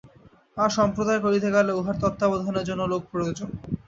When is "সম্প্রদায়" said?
0.77-1.21